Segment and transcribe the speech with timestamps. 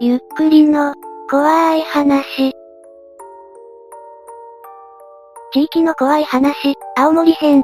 [0.00, 0.94] ゆっくりの、
[1.30, 2.52] 怖い話。
[5.52, 7.62] 地域の怖い話、青森編。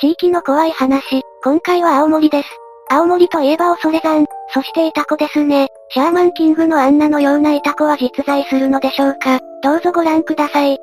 [0.00, 2.48] 地域の怖い話、今回は青森です。
[2.90, 5.68] 青森といえば恐山、そしてイタコですね。
[5.90, 10.78] シャーマンキングのアンナのようなイタコは実在するのでしょうかどうぞご覧ください。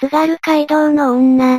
[0.00, 1.58] 津軽街道の女。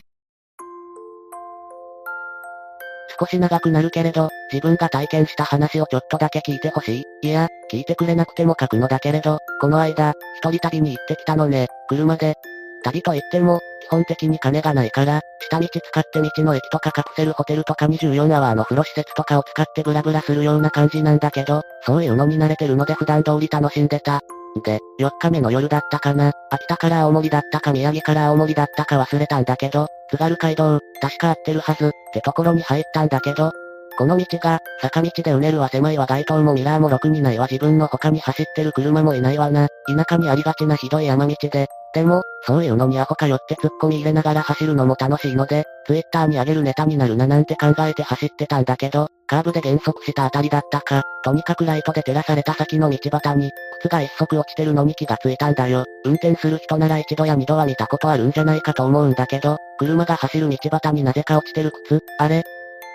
[3.24, 7.28] 少し長くなるけれど、自分が体験した話をちょっとだけ聞いてほしい。
[7.28, 12.36] いや、聞いてくれなくても書くのだけれど、この間、一人旅に行ってきたのね、車で。
[12.84, 24.20] 旅と言っても、基本的に金がないから、下道使って道の駅とかカプセルホテルとか24アワーの風呂施設とかを使ってブラブラするような感じなんだけど、そういうのに慣れてるので普段通り楽しんでた。
[24.66, 26.34] で、4日目の夜だったかな。
[26.52, 33.52] 秋田から青森だったか宮城から青森だったか忘れたんだけど、津軽街道、確か合ってるはず、ってところに入ったんだけど、
[33.98, 39.70] この道が、坂道でうねるは狭いわ街灯もミラーもろくにないわ自分の他に走ってる車もいないわな。
[39.88, 41.68] 田舎にありがちなひどい山道で。
[41.94, 55.86] でも、そういうのにアホかよって突っ込み入れながら走るのも楽しいので、ツイッターに上げるネタになるななんて考えて走ってたんだけど、カーブで減速したあたりだったか、とにかくライトで照らされた先の道端に、靴が一足落ちてるのに気がついたんだよ。
[56.04, 62.44] 運転する人なら一度や二度は見たことあるんじゃないかと思うんだけど、車が走る道端になぜか落ちてる靴、あれ？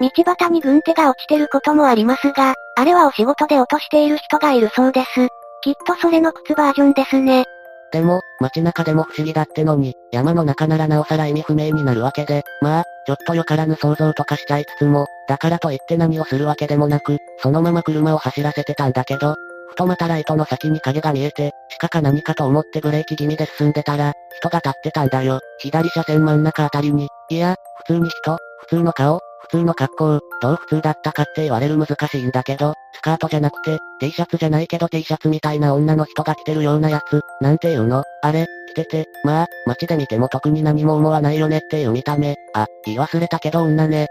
[0.00, 5.28] 道端に軍手が落ちてることもありますが、あれはお仕事で落としている人がいるそうです。
[5.62, 7.44] きっとそれの靴バージョンですね。
[7.92, 19.34] でも、街中でも不思議だってのに、山の中ならなおさら意味不明になるわけで、まあ、ちょっとよからぬ想像とかしちゃいつつも、だからといって何をするわけでもなく、そのまま車を走らせてたんだけど、
[19.70, 25.40] ふとまたライトの先に影が見えて、鹿か何かと思ってブレーキ気味で進んでたら、人が立ってたんだよ。
[25.58, 27.08] 左車線真ん中あたりに。
[27.30, 27.56] いや、
[27.86, 38.02] 普通に人、普通の顔、普通の格好、どう普通だったかって言われる難しいんだけど、スカートじゃなくて、T シャツじゃないけど T シャツみたいな女の人が着てるようなやつ、なんていうの？
[38.22, 42.36] あれ、着てて、まあ、街で見ても特に何も思わないよねっていう見た目。
[42.54, 44.08] あ、言い忘れたけど女ね。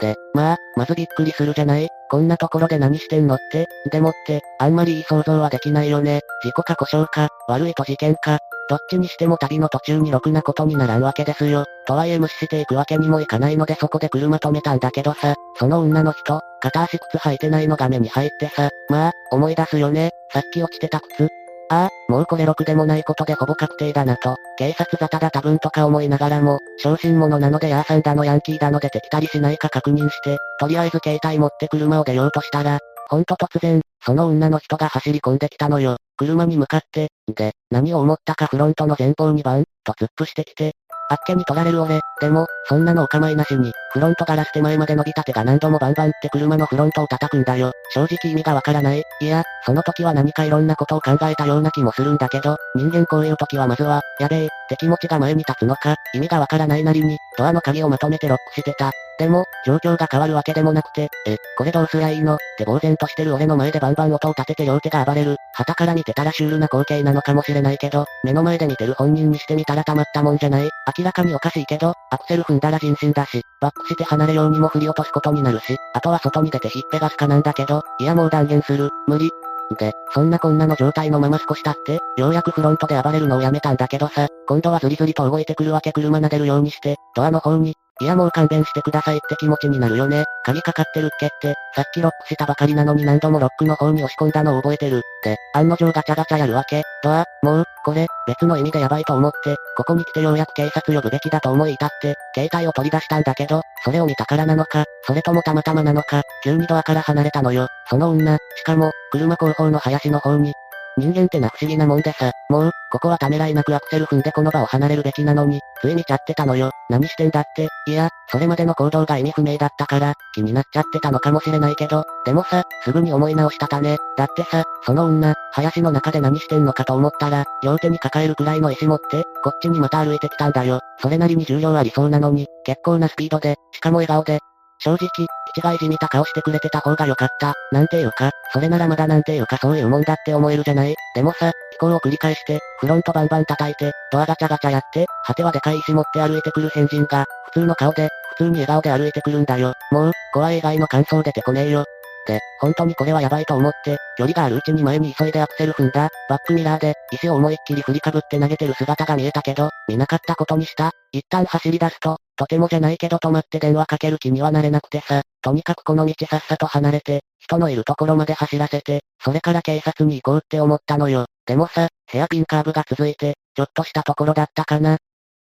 [0.00, 1.88] で、まあ、まずびっくりするじゃない？
[2.10, 6.20] こんなところで何してんのって、でもって、あんまりいい想像はできないよね。
[6.44, 11.64] 事故か故障か、悪いと事件か、どっちにしても旅の途中にろくなことにならんわけですよ。
[11.86, 20.10] とはいえ無視していくわけにもいかないのでそこで車止めたんだけどさ、その女の人、片足靴履いてないのが目に入ってさ、まあ、思い出すよね。
[20.32, 21.28] さっき落ちてた靴。
[21.70, 35.98] ああ、もうこれろくでもないことでほぼ確定だなと、警察沙汰だ多分とか思いながらも、小心者なのでヤーさんだのヤンキーだの出てきたりしないか確認して、とりあえず携帯持って車を出ようとしたら、ほんと突然、その女の人が走り込んできたのよ。
[36.18, 40.72] 車に向かって、んで、何を思ったかフロントの前方にバン、と突っ伏してきて、
[41.10, 47.72] あっけに取られる俺、でも、そんなのお構いなしに、フロントガラス手前まで伸びた手が何度もバンバンって車のフロントを叩くんだよ。
[47.94, 49.02] 正直意味がわからない。
[49.20, 58.90] いや、その時は何かいろんなことを考えたような気もするんだけど、人間こういう時はまずは、やべえ、って気持ちが前に立つのか、意味がわからないなりに、ドアの鍵をまとめてロックしてた。
[59.18, 62.36] でも、状況が変わるわけでもなくて、え、これどうすりゃいいの？
[62.36, 65.36] って呆然としてる俺の前でバンバン音を立てて両手が暴れる。
[65.54, 70.70] 旗から見てたらシュールな光景なのかもしれないけど、目の前で見てる本人にしてみたらたまったもんじゃない。
[70.96, 79.30] 明らかにおかしいけど、アクセル踏んだら人身だし、バックして離れようにも振り落とすことになるし、あとは外に出てひっぺがすかなんだけど、いやもう断言する、無理。
[79.76, 90.24] で、そんなこんなの状態のまま少し経って、ようやくフロントで暴れるのをやめたんだけどさ、今度はズリズリと動いてくるわけ車撫でるようにして、ドアの方に、いやもう勘弁してくださいって気持ちになるよね。
[90.44, 95.02] 鍵かかってるっけって、さっきロックしたばかりなのに何度もロックの方に押し込んだのを覚えてる。
[95.24, 96.84] で、案の定ガチャガチャやるわけ。
[97.02, 107.68] ドア、もう、これ、別の意味でやばいと思って、ここに来てようやく警察呼ぶべきだと思い至って、携帯を取り出したんだけど、それを見たからなのか、それともたまたまなのか、急にドアから離れたのよ。
[107.88, 110.52] その女、しかも、車後方の林の方に、
[110.98, 116.70] 人間ってな不思議なもんでさ、もう、ここはためらいなくアクセル踏んでこの場を離れるべきなのに、つい見ちゃってたのよ。
[116.88, 123.96] 何してんだって、いや、それまでの行動が意味不明だったから、気になっちゃってたのかもしれないけど、でもさ、すぐに思い直したたね。
[124.16, 130.80] だってさ、その女、林の中で何してんのかと思ったら、両手に抱えるくらいの石持って、こっちにまた歩いてきたんだよ。
[131.00, 134.40] それなりに重量ありそうなのに、結構なスピードで、しかも笑顔で、
[134.78, 135.08] 正直、
[135.58, 137.54] 違いじみた顔してくれてた方が良かった。
[137.72, 140.94] なんていうか、それならまだなんていうかそういうもんだって思えるじゃない？
[141.14, 149.74] でもさ、飛行を繰り返して、フロントバンバン叩いて、ドアガチャガチャやって、果てはでかい石持って歩いてくる変人が、普通の顔で、普通に笑顔で歩いてくるんだよ。
[149.90, 151.84] もう、怖い以外の感想出てこねえよ。
[152.26, 160.92] で、本当にこれはやばいと思って、距離があるうちに前に急いでアクセル踏んだ、バックミラーで、石を思いっきり振りかぶって投げてる姿が見えたけど、見なかったことにした。
[161.10, 171.26] 一旦走り出すと、とてもじゃないけど止まって電話かける気にはなれなくてさ、とにかくこの道さっさと離れて、人のいるところまで走らせて、それから警察に行こうって思ったのよ。
[171.46, 174.98] でもさ、ヘアピンカーブが続いて、ちょっとしたところだったかな。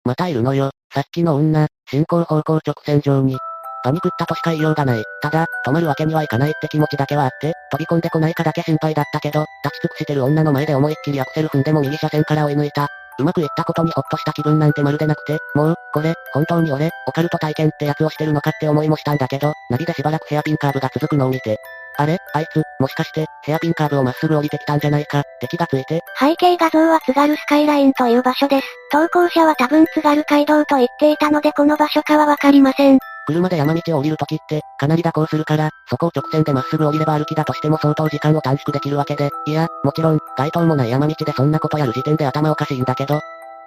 [0.04, 3.38] またいるのよ、さっきの女、進行方向直線上に、
[3.84, 5.04] パニクったとしか言いようがない。
[5.22, 12.90] ただ、止まるわけにはいかないって気持ちだけはあって、飛び込んでこないかだけ心配だったけど、立ち尽くしてる女の前で思いっきりアクセル踏んでも右車線から追い抜いた。
[13.20, 21.58] うまくいったことにほっとした気分なんてまるでなくて、もう、これ、本当に俺、オカルト体験ってやつをしてるのかって思いもしたんだけど、ナビでしばらくヘアピンカーブが続くのを見て、
[21.96, 26.02] あれあいつ、もしかして、ヘアピンカーブをまっすぐ降りてきたんじゃないか、って気がついて。
[26.20, 28.68] 背景画像は津軽スカイラインという場所です。
[28.92, 33.00] 投稿者は多分津軽街道と言っていたのでこの場所かはわかりません。
[33.26, 43.20] 車で山道を降りるときって、かなり蛇行するから、そこを直線でまっすぐ降りれば歩きだとしても相当時間を短縮できるわけで、いや、もちろん、街灯もない山道でそんなことやる時点で頭おかしいんだけど、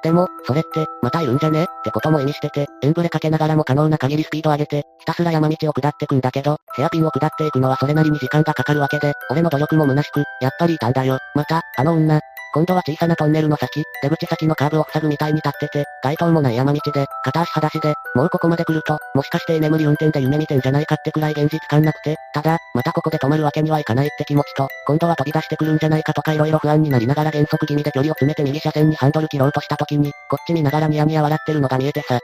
[0.02, 11.18] でも、それって、またいるんじゃねってことも意味してて、エンブレかけながらも可能な限りスピード上げて、ひたすら山道を下ってくんだけど、ヘアピンを下っていくのはそれなりに時間がかかるわけで、俺の努力も虚しく、やっぱりいたんだよ。
[11.34, 12.20] また、あの女、
[12.54, 32.18] 今度は小さなトンネルの先、出口先のカーブを塞ぐみたいに立ってて、街灯もない山道で、片足裸足で、もうここまで来ると、もしかして居眠り運転で夢見てんじゃないかってくらい現実感なくて、ただ、またここで止まるわけにはいかないって気持ちと、今度は飛び出してくるんじゃないかとか色々不安になりながら減速気味で距離を詰めて右車線にハンドル切ろうとした時に、こっち見ながらニヤニヤ笑ってるのが見えてさ、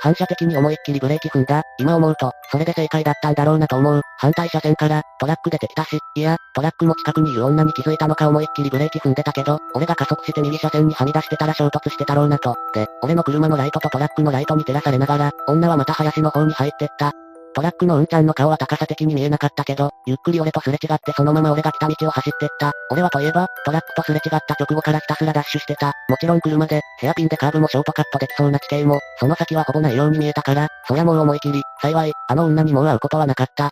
[0.00, 1.62] 反射的に思いっきりブレーキ踏んだ。
[1.78, 4.00] 今思うと、それで正解だったんだろうなと思う。
[4.18, 12.56] 反対車線から、トラック出てきたし、いや、トラックも近くにいる女に気づいたのか思いっきりブレーキ踏んでたけど、俺が加速して右車線にはみ出してたら衝突してたろうなと。
[12.74, 17.12] で、俺の車のライトとトラックのライトに照らされながら、女はまた林の方に入ってった。
[17.54, 22.72] トラックのうんちゃんの顔は高さ的に見えなかったけど、ゆっくり俺とすれ違ってそのまま俺が来た道を走ってった。
[22.90, 25.92] 俺はといえば、トラックとすれ違った直後からひたすらダッシュしてた。
[26.08, 33.70] もちろん車で、ヘアピンでカーブもショートカットできそうな地形も、その先はほぼないように見えたから、そりゃもう思い切り、幸い、あの女にもう会うことはなかった。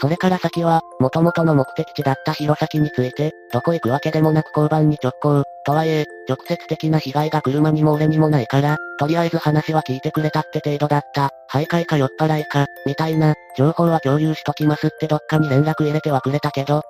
[0.00, 5.44] それから先は、元々の目的地だった弘前について、どこ行くわけでもなく交番に直行。
[5.64, 11.30] とはいえ、直接的な被害が車にも俺にもないから、とりあえず話は聞いてくれたって程度だった。
[11.50, 16.82] 徘徊か酔っ払いか、みたいな、情報は共有しときますってどっかに連絡入れてはくれたけど、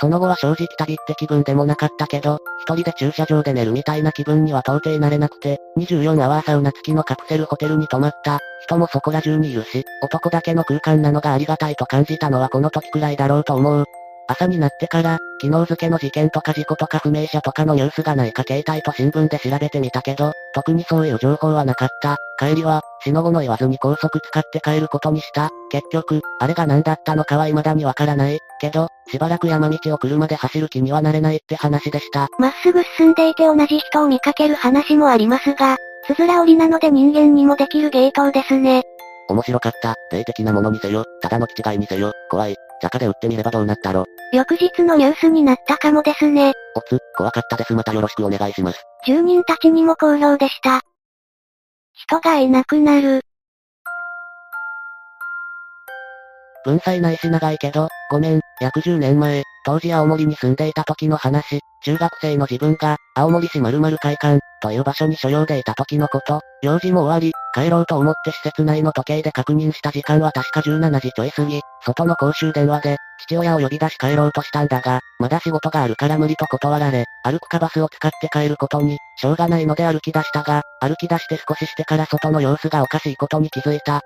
[0.00, 8.38] その後は正直旅って気分でもなかったけど、一人で駐車場で寝るみたいな気分には到底なれなくて、24アワーサウナ付きのカプセルホテルに泊まった。
[8.62, 13.84] 人もそこら中にいるし、男だけの空間なのがありがたいと感じたのはこの時くらいだろうと思う。
[14.28, 22.16] 朝になってから、昨日付の事件とか事故とか不明者とかのニュースがないか携帯と新聞で調べてみたけど、特にそういう情報はなかった。
[22.38, 25.50] 帰りは、死の後の言わずに高速使って帰ることにした。
[25.70, 28.38] 結局、あれが何だったのかは未だにわからない。
[28.60, 32.28] けど、しばらく山道を車で走る気にはなれないって話でした。
[32.38, 35.76] まっすぐ進んでいて同じ人を見かける話もありますが、
[36.06, 38.82] つづら折りなので人間にもできるゲートですね。
[39.28, 39.94] 面白かった。
[40.10, 42.56] 霊的なものにせよ、ただの気違いにせよ、怖い。
[42.80, 44.04] 茶化で売ってみればどうなったろ。
[44.32, 46.52] 翌日のニュースになったかもですね。
[46.76, 48.82] おつ、怖かったですまたよろしくお願いします。
[49.06, 50.80] 住人たちにも好評でした。
[51.92, 53.20] 人がいなくなる。
[56.64, 84.00] 文才ないし長いけど、5年、約10年前、当時青森に住んでいた時の話、中学生の自分が、青森市〇〇会館、という場所に所用でいた時のこと、用事も終わり、帰ろうと思って施設内の時計で確認した時間は確か17時ちょい過ぎ、外の公衆電話で、父親を呼び出し帰ろうとしたんだが、まだ仕事があるから無理と断られ、歩くかバスを使って帰ることに、しょうがないので歩き出したが、歩き出して少ししてから外の様子がおかしいことに気づいた。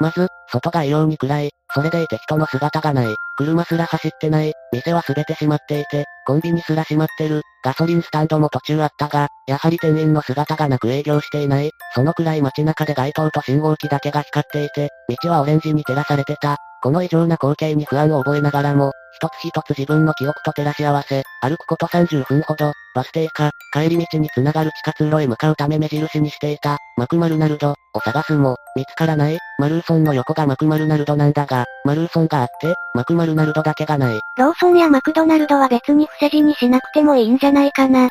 [0.00, 1.50] まず、外が異様に暗い。
[1.74, 3.16] それでいて人の姿がない。
[3.36, 4.52] 車すら走ってない。
[4.72, 7.42] 店は全て閉まっていて、コンビニすら閉まってる。
[7.64, 11.70] ガソリンスタンドも途中あったが、やはり店員の姿がなく営業していない。
[11.94, 14.90] そのくらい街中で街灯と信号機だけが光っていて、
[15.22, 16.56] 道はオレンジに照らされてた。
[16.80, 34.20] この異常な光景に不安を覚えながらも、一つ一つ自分の記憶と照らし合わせ、歩くこと30分ほど、バス停か、帰り道に繋がる地下通路へ向かうため目印にしていた、マクマルナルド、を探すも、見つからない、マルーソンの横がマクマルナルドなんだが、マルーソンがあって、マクマルナルドだけがない。
[34.38, 38.08] ローソンやマクドナルドは別に伏せ字にしなくてもいいんじゃないかな。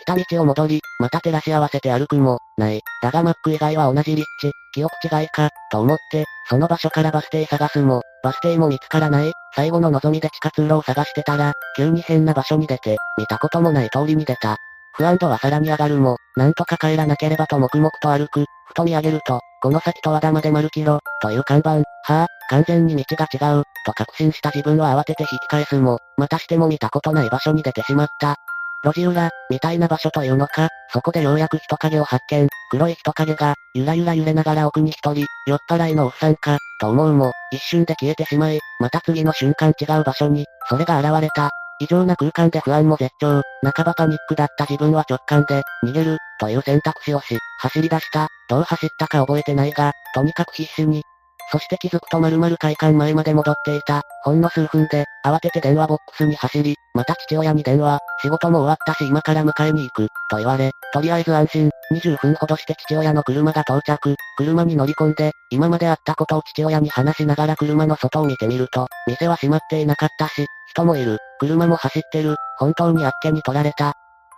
[0.00, 2.82] 来た道を戻り、また照らし合わせて歩くも、ない。
[3.00, 9.32] だがマック以外は同じ立地、記憶違いか、と思って、その場所からバス停探すも、バス停も見つからない。
[9.54, 14.56] 最後の望みで地下通路を探してたら、急に変な場所に出て、見たこともない通りに出た。
[14.94, 18.46] 不安度はさらに上がるも、なんとか帰らなければと黙々と歩く。
[18.66, 21.70] ふと見上げると、この先十和田まで丸キロ、という看板。
[21.70, 28.36] はあ、完全に道が違う、と確信した自分は慌てて引き返すも、またしても見たことない場所に出てしまった。
[28.84, 32.48] 路地裏、みたいな場所というのか、そこでようやく人影を発見。
[32.70, 41.50] 黒い人影が、ゆらゆら揺れながら奥に一人、酔っ払いのおっさんか、と思うも、一瞬で消えてしまい、また次の瞬間違う場所に、それが現れた。
[41.80, 48.28] 異常な空間で不安も絶頂、半ばパニックだった自分は直感で、逃げる、という選択肢をし、走り出した。
[48.48, 51.02] どう走ったか覚えてないが、とにかく必死に、
[51.50, 54.02] そして気づくと丸々会館前まで戻っていた。
[54.22, 73.94] ほんの数分で、慌てて電話ボックスに走り、また父親に電話、仕事も終わったし今から迎えに行く、と言われ、とりあえず安心、20分ほどして父親の車が到着、車に乗り込んで、今まであったことを父親に話しながら車の外を見てみると、店は閉まっていなかったし、人もいる、車も走ってる、本当にあっけに取られた、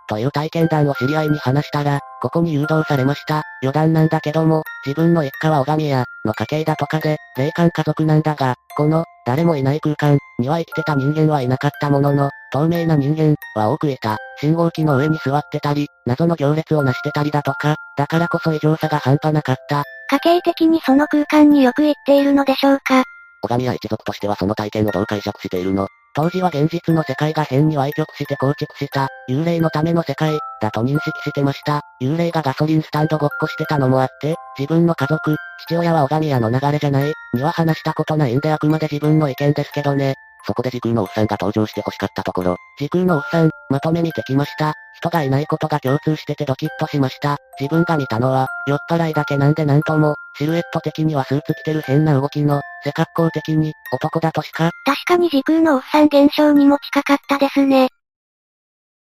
[0.07, 3.41] という体験談を知り合いに話したら、ここに誘導されました。
[3.63, 14.17] 余談なんだけども、自分の一家は拝み屋の家系だとかで、霊感家族なんだが、この、誰もいない空間には生きてた人間はいなかったものの、透明な人間は多くいた。
[14.39, 19.83] 信号機の上に座ってたり、謎の行列を成してたりだとか、だからこそ異常さが半端なかった。
[20.09, 23.03] 家計的にその空間によく行っているのでしょうか？
[23.43, 25.87] 拝み屋一族としてはその体験をどう解釈しているの？
[26.13, 31.81] 当時は現実の世界が変に歪曲して構築した、幽霊のための世界、だと認識してました。
[32.01, 35.35] 幽霊がガソリンスタンドごっこしてたのもあって、自分の家族、
[35.67, 40.15] 父親は拝み屋の流れじゃない、には話したことないんであくまで自分の意見ですけどね。
[40.45, 44.73] そこで時空のおっさんが登場して欲しかったところ、時空のおっさん、まとめ見てきました。
[44.95, 47.37] 人がいないことが共通しててドキッとしました。
[47.59, 54.71] 自分が見たのは、酔っ払いだけなんでなんとも、シルエット的にはスーツ着てる変な動きの、背格好的に、男だとしか。
[54.85, 57.89] 確かに時空のおっさん現象にも近かったですね。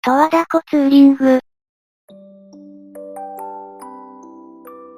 [0.04, 1.40] 十和田湖ツーリング。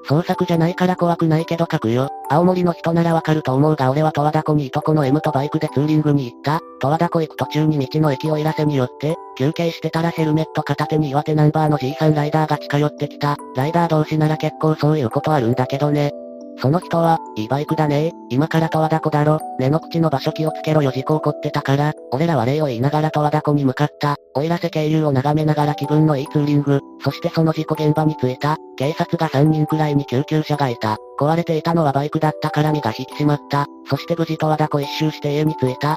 [0.08, 2.08] 創作じゃないから怖くないけど書くよ。
[2.30, 6.60] 青森の人ならわかると思うが俺は十和田湖にいとこの M とバイクでツーリングに行った。
[6.80, 13.36] 十和田湖行く途中に道の駅をいらせによって、休憩してたらヘルメット片手に岩手ナンバーの G さんライダーが近寄ってきた。
[13.54, 16.12] ライダー同士なら結構そういうことあるんだけどね。
[16.60, 19.38] その人は、いいバイクだね今から十和田湖だろ。
[19.58, 24.16] 根の口の場所気をつけろよ事故起こってたから、俺らは礼を言いながら十和田湖に向かった。
[24.34, 26.80] おいらせ経由を眺めながら気分のいいツーリング。
[27.02, 28.56] そしてその事故現場に着いた。
[28.76, 30.96] 警察が3人くらいに救急車がいた。
[31.20, 33.66] 壊れていたのはバイクだったから身が引き締まった。
[33.88, 35.96] そして無事十和田湖一周して家に着いた。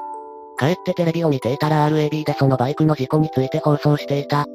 [0.59, 4.45] 帰ってテレビを見ていたら RAB でそのバイクの事故について放送していた。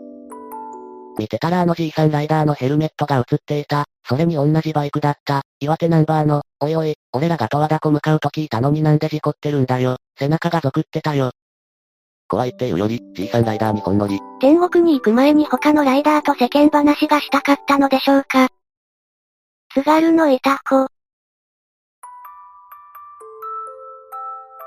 [1.19, 3.85] 見てたらあのじいさんライダーのヘルメットが映っていた。
[4.09, 5.43] それに同じバイクだった。
[5.61, 9.97] 岩手ナンバーの、おいおい、俺らが十和田湖向かうと聞いたのになんで事故ってるんだよ。
[10.19, 11.33] 背中がゾクってたよ。
[12.29, 14.21] 怖いっていうより、じいさんライダーにほんのり。
[14.41, 18.49] 天国に行く前に他のライダーと世間話がしたかったのでしょうか。
[19.75, 20.89] 津軽のいた子。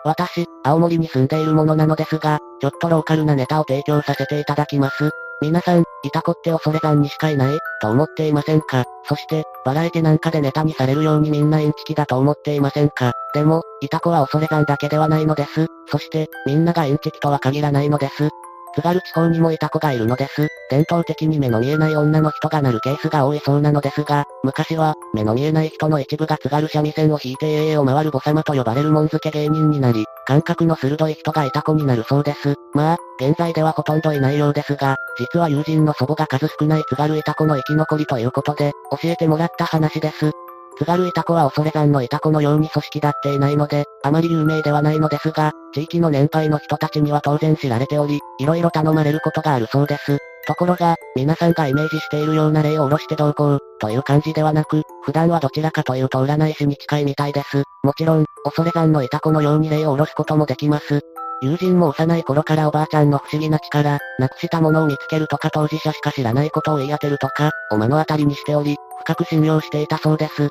[0.06, 5.12] 私、青森に住んでいるものなのですが、ちょっとローカルなネタを提供させていただきます。
[5.42, 8.84] 皆さん、いたこって恐山にしかいない、と思っていませんか？
[9.06, 13.14] そして、バラエティなんかでネタにされるようにみんなインチキだと思っていませんか？
[13.34, 15.68] でも、いたこは恐山だけではないのです。
[15.88, 18.30] そして、みんながインチキとは限らないのです。
[18.76, 20.48] 津軽地方にもいた子がいるのです。
[20.70, 32.56] 伝統的に目の見えない女の人がなるケースが多いそうなのですが、昔は、目の見えない人の一部が津軽三味線を弾いて永遠を回る母様と呼ばれる門付け芸人になり、感覚の鋭い人がいた子になるそうです。
[32.74, 40.32] まあ、現在ではほとんどいないようですが、実は友人の祖母が数少ない津軽いた子の生き残りということで、教えてもらった話です。
[40.78, 50.20] 津軽いた子は恐山のいた子のように組織だっていないので、あまり有名ではないのですが、地域の年配の人たちには当然知られており、色々頼まれることがあるそうです。
[50.48, 57.64] ところが、皆さんがイメージしているような例を下ろしてどうこう、という感じではなく、普段はどちらかというと占い師に近いみたいです。
[57.84, 61.02] もちろん、恐山のいた子のように例を下ろすこともできます。
[61.42, 70.50] 友人も幼い頃からおばあちゃんの不思議な力、なくしたものを見つけるとか当事者しか知らないことを言い当てるとか、を目の当たりにしており、深く信用していたそうです。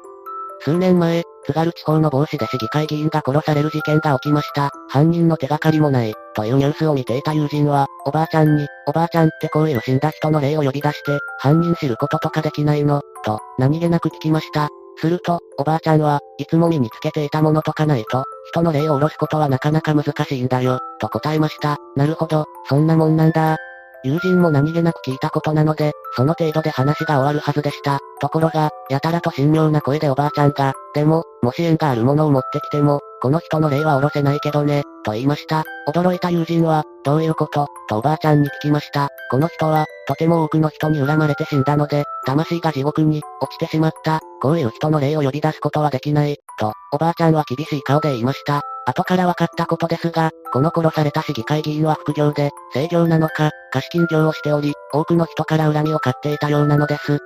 [0.60, 4.70] 数年前、津軽地方の帽子で市議会議員が殺される事件が起きました。
[4.88, 14.68] 犯人の手がかりもない、というニュースを見ていた友人は、おばあちゃんに、おばあちゃんってこういう死んだ人の霊を呼び出して、犯人知ることとかできないの、と、何気なく聞きました。
[14.96, 18.24] すると、おばあちゃんは、いつも身につけていたものとかないと、
[18.58, 21.76] 人の霊を下ろすことはなかなか難しいんだよ、と答えました。
[21.96, 23.56] なるほど、そんなもんなんだ。
[24.04, 27.98] 友人も何気なく聞いたことなので、その程度で話が終わるはずでした。
[28.20, 35.64] ところが、やたらと神妙な声でおばあちゃんが、でも、もし縁があるものを持ってきても、この人の霊は下ろせないけどね、と言いました。
[35.88, 37.66] 驚いた友人は、どういうこと？
[37.88, 39.08] とおばあちゃんに聞きました。
[39.32, 44.20] この人は、とても多くの人に恨まれて死んだので、魂が地獄に落ちてしまった。
[44.40, 46.36] こういう人の霊を呼び出すことはできない。
[46.58, 48.62] と、おばあちゃんは厳しい顔で言いました。
[48.86, 57.18] 後から分かったことですが、この殺された市議会議員は副業で、制業なのか、貸金業をしており、多くの人から恨みを買っていたようなのです。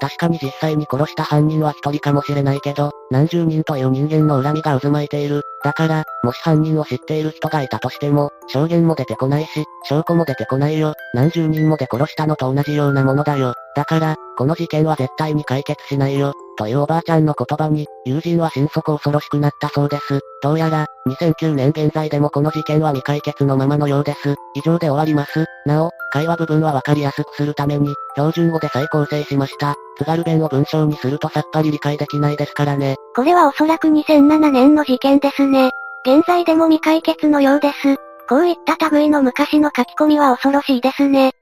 [0.00, 5.42] 確かに実際に殺した犯人は一人かもしれないけど、何十人という人間の恨みが渦巻いている。
[5.62, 10.94] だから、もし犯人を知っている人がいたとしても、証言も出てこないし、証拠も出てこないよ。
[11.12, 13.54] 何十人もで殺したのと同じようなものだよ。
[13.76, 16.32] だから、この事件は絶対に解決しないよ。
[16.56, 20.20] というおばあちゃんの言葉に、友人は心底恐ろしくなったそうです。
[20.42, 24.34] どうやら、2009年現在でもこの事件は未解決のままのようです。
[24.54, 25.46] 以上で終わります。
[25.66, 29.74] なお、会話部分はわかりやすくするために、標準語で再構成しました。
[29.98, 32.96] 津軽弁を文章にするとさっぱり理解できないですからね。
[33.14, 35.70] これはおそらく2007年の事件ですね。
[36.06, 37.96] 現在でも未解決のようです。
[38.28, 41.32] こういった類の昔の書き込みは恐ろしいですね。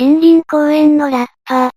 [0.00, 1.70] 森林公園のラッパー。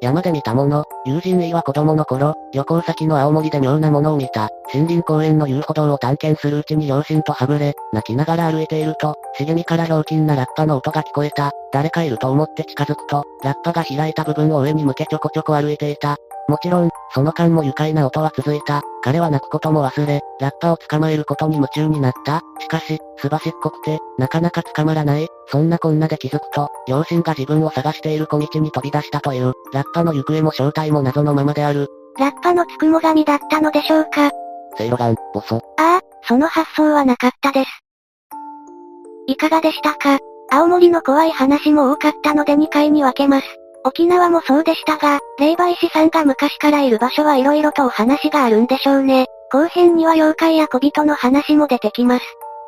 [0.00, 4.50] 山で見たもの、友人 A は子供の頃、旅行先の青森で妙なものを見た。
[4.72, 11.50] 森林公園の遊歩道を探検するうちに両親とはぐれ、泣きながら歩いていると、茂みからひょうきんなラッパの音が聞こえた。
[11.72, 16.18] 誰かいると思って近づくと、ラッパが開いた部分を上に向けちょこちょこ歩いていた。
[16.48, 18.82] もちろん、その間も愉快な音は続いた。
[19.02, 22.42] 彼は泣くことも忘れ、ラッパを捕まえることに夢中になった。
[22.60, 25.26] しかし、すばしっこくて、なかなか捕まらない。
[25.48, 31.88] そんなこんなで気づくと、両親が自分を探している小道に飛び出したという、ラッパの行方も正体も謎のままである。
[32.18, 34.30] ラッパのつくも神だったのでしょうか
[34.76, 35.56] セイロガン、ボソ。
[35.78, 37.70] ああ、その発想はなかったです。
[39.26, 43.46] いかがでしたか青森の怖い話も多かったので2回に分けます。
[43.86, 49.26] 沖縄もそうでしたが、霊媒師さんが昔からいる場所はいろいろとお話があるんでしょうね。
[49.52, 52.24] 後編には妖怪や小人の話も出てきます。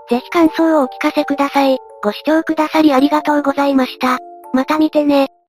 [0.08, 1.78] ぜひ感想をお聞かせください。
[2.04, 4.18] ご視聴くださりありがとうございました。
[4.52, 5.28] また見てね。